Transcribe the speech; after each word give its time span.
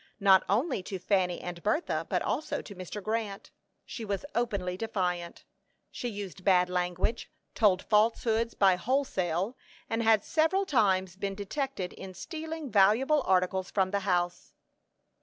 Not 0.19 0.41
only 0.49 0.81
to 0.81 0.97
Fanny 0.97 1.39
and 1.41 1.61
Bertha, 1.61 2.07
but 2.09 2.23
also 2.23 2.63
to 2.63 2.73
Mr. 2.73 3.03
Grant, 3.03 3.51
she 3.85 4.03
was 4.03 4.25
openly 4.33 4.75
defiant. 4.75 5.45
She 5.91 6.09
used 6.09 6.43
bad 6.43 6.71
language, 6.71 7.29
told 7.53 7.83
falsehoods 7.83 8.55
by 8.55 8.77
wholesale, 8.77 9.55
and 9.87 10.01
had 10.01 10.23
several 10.23 10.65
times 10.65 11.17
been 11.17 11.35
detected 11.35 11.93
in 11.93 12.15
stealing 12.15 12.71
valuable 12.71 13.21
articles 13.27 13.69
from 13.69 13.91
the 13.91 13.99
house. 13.99 14.55